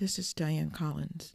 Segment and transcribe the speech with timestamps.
[0.00, 1.34] This is Diane Collins.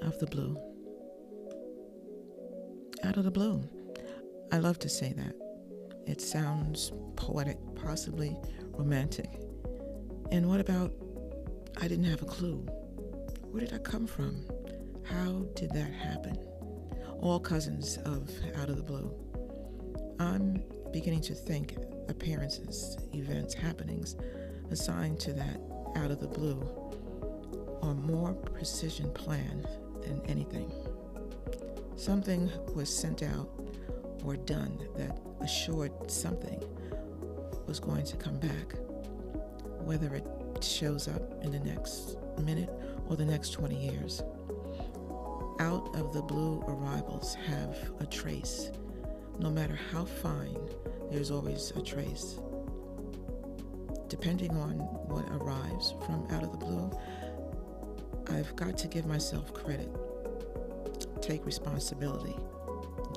[0.00, 0.58] Of the blue.
[3.04, 3.62] Out of the blue.
[4.50, 5.34] I love to say that.
[6.06, 8.34] It sounds poetic, possibly
[8.70, 9.28] romantic.
[10.30, 10.90] And what about
[11.76, 12.66] I didn't have a clue?
[13.52, 14.46] Where did I come from?
[15.04, 16.38] How did that happen?
[17.20, 19.14] All cousins of Out of the Blue.
[20.18, 21.76] I'm beginning to think
[22.08, 24.16] appearances, events, happenings
[24.70, 25.60] assigned to that
[25.96, 26.66] Out of the Blue
[27.82, 29.68] are more precision planned
[30.00, 30.72] than anything.
[31.94, 33.50] Something was sent out
[34.24, 36.58] or done that assured something
[37.66, 38.76] was going to come back,
[39.84, 40.24] whether it
[40.68, 42.70] shows up in the next minute
[43.08, 44.22] or the next 20 years.
[45.60, 48.70] Out of the blue arrivals have a trace.
[49.38, 50.58] No matter how fine,
[51.10, 52.38] there's always a trace.
[54.08, 54.72] Depending on
[55.08, 56.90] what arrives from out of the blue,
[58.28, 59.88] I've got to give myself credit.
[61.20, 62.36] Take responsibility,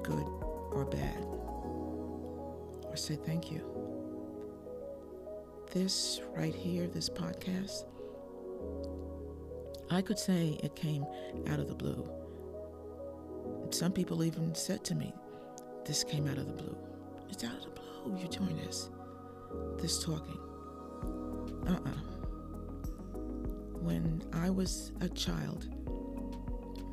[0.04, 0.26] good
[0.72, 1.24] or bad.
[2.84, 4.05] Or say thank you
[5.76, 7.84] this right here, this podcast,
[9.92, 11.06] I could say it came
[11.50, 12.10] out of the blue.
[13.72, 15.14] Some people even said to me,
[15.86, 16.78] this came out of the blue.
[17.30, 18.90] It's out of the blue you're doing this.
[19.78, 20.40] This talking.
[21.68, 22.00] Uh-uh.
[23.82, 25.68] When I was a child,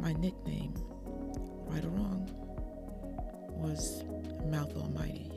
[0.00, 0.74] my nickname,
[1.68, 2.28] right or wrong,
[3.48, 4.02] was
[4.46, 5.31] Mouth Almighty.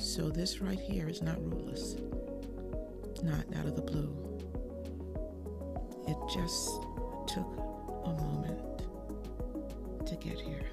[0.00, 1.94] So this right here is not ruleless.
[3.22, 4.10] Not out of the blue.
[6.08, 6.82] It just
[7.26, 7.46] took
[8.06, 8.58] a moment
[10.06, 10.70] to get here.